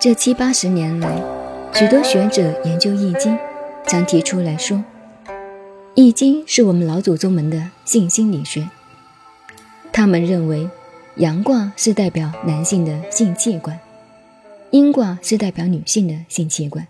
[0.00, 1.22] 这七八十年来，
[1.74, 3.34] 许多学者研究《易经》，
[3.86, 4.78] 常提出来说，
[5.94, 8.66] 《易经》是我们老祖宗们的性心理学。
[9.92, 10.66] 他们认为，
[11.16, 13.78] 阳卦是代表男性的性器官，
[14.70, 16.88] 阴卦是代表女性的性器官。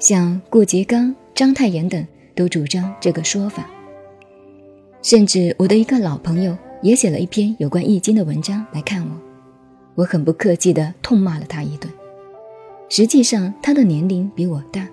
[0.00, 3.64] 像顾颉刚、章太炎等都主张这个说法。
[5.02, 9.31] 甚至我的一个老朋友也写了一篇有关《易经》的文章来看我，
[9.94, 11.92] 我很不客气地痛骂了他一顿。
[12.88, 14.86] 实际上他的年龄比我大，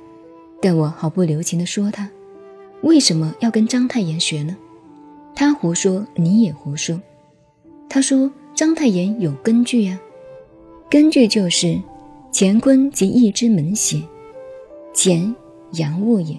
[0.61, 2.09] 但我毫不留情地说他
[2.81, 4.55] 为什么要跟章太炎学呢？
[5.35, 7.01] 他胡说，你也胡说。
[7.89, 9.99] 他说章太炎有根据呀，
[10.89, 11.79] 根据就是
[12.33, 14.01] 乾坤即易之门邪，
[14.93, 15.35] 乾
[15.73, 16.37] 阳物也，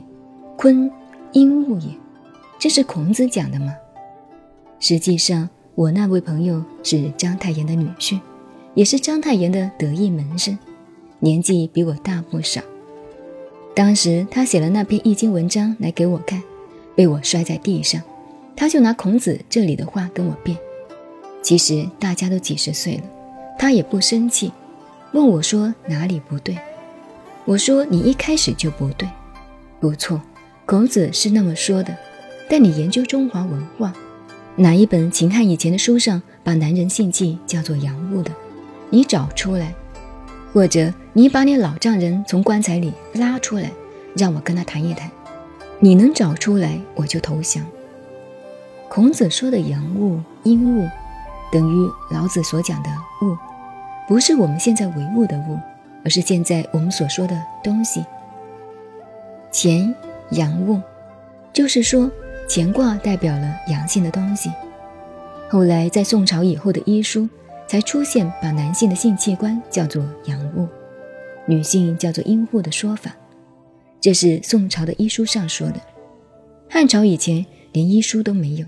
[0.56, 0.90] 坤
[1.32, 1.88] 阴物也。
[2.59, 3.74] 这是孔子讲的吗？
[4.79, 8.18] 实际上，我那位朋友是章太炎的女婿，
[8.80, 10.59] 也是章太炎的得意门生，
[11.18, 12.63] 年纪比我大不少。
[13.74, 16.43] 当时他写了那篇易经文章来给我看，
[16.96, 18.01] 被我摔在地上，
[18.57, 20.57] 他就拿孔子这里的话跟我辩。
[21.43, 23.02] 其实大家都几十岁了，
[23.59, 24.51] 他也不生气，
[25.13, 26.57] 问我说哪里不对。
[27.45, 29.07] 我说你一开始就不对，
[29.79, 30.19] 不错，
[30.65, 31.95] 孔子是那么说的。
[32.49, 33.93] 但你研究中华文化，
[34.57, 38.32] 哪一本秦汉以前的书上把男人性器叫做阳物的？
[38.91, 39.74] 你找出来，
[40.52, 43.71] 或者你把你老丈人从棺材里拉出来，
[44.16, 45.10] 让我跟他谈一谈。
[45.79, 47.65] 你能找出来，我就投降。
[48.88, 50.87] 孔子说的阳物、阴物，
[51.51, 52.91] 等于老子所讲的
[53.23, 53.37] 物，
[54.07, 55.59] 不是我们现在唯物的物，
[56.04, 58.04] 而是现在我们所说的东西。
[59.52, 59.95] 乾
[60.32, 60.80] 阳物，
[61.52, 62.10] 就是说。
[62.52, 64.50] 乾卦代表了阳性的东西，
[65.49, 67.28] 后来在宋朝以后的医书
[67.71, 70.66] 才出现把男性的性器官叫做阳物，
[71.47, 73.15] 女性叫做阴物的说法。
[74.00, 75.81] 这是宋朝的医书上说的。
[76.69, 78.66] 汉朝以前连医书都没有，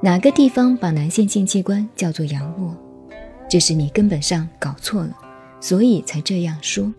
[0.00, 2.72] 哪个地方把男性性器官叫做阳物？
[3.50, 5.14] 这是你根本上搞错了，
[5.60, 6.90] 所以才这样说。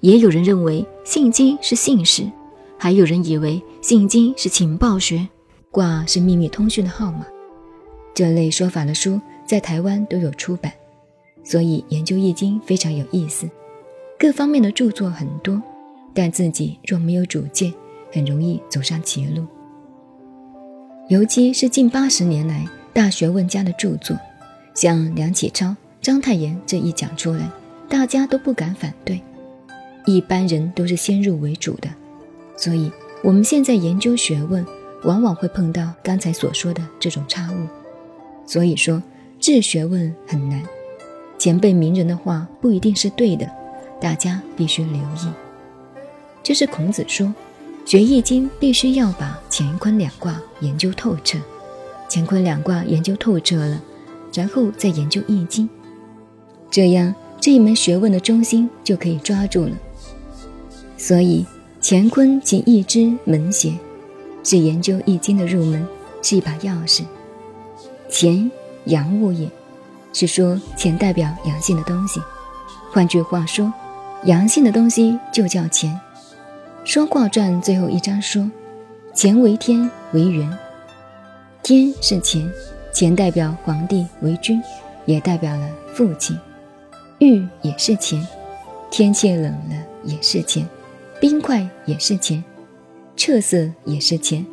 [0.00, 2.30] 也有人认为性经是姓氏。
[2.76, 5.26] 还有人以为《性经》是情报学，
[5.70, 7.24] 卦是秘密通讯的号码。
[8.12, 9.18] 这类说法的书
[9.52, 10.72] 在台湾都有出版，
[11.44, 13.46] 所以研究《易经》非常有意思。
[14.18, 15.62] 各方面的著作很多，
[16.14, 17.70] 但自己若没有主见，
[18.10, 19.44] 很容易走上歧路。
[21.10, 24.16] 尤其是近八十年来大学问家的著作，
[24.72, 27.46] 像梁启超、章太炎这一讲出来，
[27.90, 29.20] 大家都不敢反对。
[30.06, 31.90] 一般人都是先入为主的。
[32.56, 32.90] 所以，
[33.22, 34.64] 我们现在研究学问，
[35.04, 37.66] 往往会碰到刚才所说的这种差误。
[38.46, 39.02] 所以说，
[39.42, 40.62] 治学问很难。
[41.36, 43.50] 前辈名人的话不一定是对的，
[44.00, 45.28] 大家必须留意。
[46.44, 47.34] 这是孔子说，
[47.84, 51.38] 学易经必须要把乾坤两卦研究透彻。
[52.08, 53.82] 乾坤两卦研究透彻了，
[54.32, 55.68] 然后再研究易经，
[56.70, 59.72] 这样这一门学问的中心就可以抓住了。
[60.96, 61.44] 所以。
[61.84, 63.74] 乾坤即易之门邪，
[64.44, 65.84] 是研究易经的入门，
[66.22, 67.02] 是一把钥匙。
[68.08, 68.48] 乾
[68.86, 69.48] 阳物也，
[70.12, 72.20] 是说钱代表阳性的东西。
[72.92, 73.72] 换句话说，
[74.24, 75.98] 阳性的东西就叫钱。
[76.84, 78.50] 说卦传最后一章说，
[79.14, 80.58] 乾为天为元，
[81.62, 82.50] 天是乾，
[82.92, 84.60] 乾代表皇帝为君，
[85.06, 86.36] 也代表了父亲。
[87.18, 88.26] 玉也是钱，
[88.90, 90.66] 天气冷了也是钱。
[91.20, 92.42] 冰块也是钱，
[93.16, 94.44] 赤色也是钱，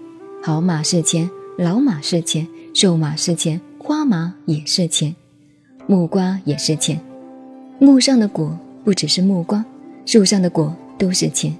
[0.43, 5.15] 好马是钱，老马是钱，瘦马是钱，花麻也是钱，
[5.87, 7.01] 木瓜也是钱。
[7.79, 8.55] 木上的果
[8.85, 9.65] 不只是木瓜，
[10.05, 11.57] 树上的果都是钱。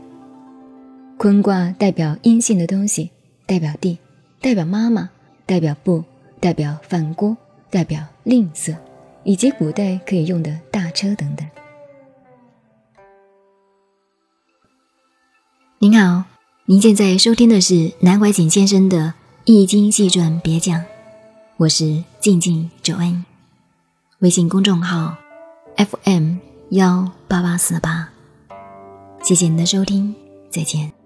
[1.17, 3.09] 坤卦代表阴性的东西，
[3.47, 3.97] 代表地，
[4.39, 5.09] 代表妈妈，
[5.47, 6.03] 代表布，
[6.39, 7.35] 代表饭锅，
[7.71, 8.75] 代表吝啬，
[9.23, 11.47] 以及古代可以用的大车等等。
[15.79, 16.25] 您好，
[16.65, 18.97] 您现在收听的是南怀瑾先生的
[19.45, 20.79] 《易经细传别讲》，
[21.57, 23.23] 我是静静九恩，
[24.19, 25.15] 微信公众号
[25.77, 26.35] FM
[26.71, 28.09] 幺八八四八，
[29.23, 30.13] 谢谢您的收听，
[30.51, 30.98] 再见。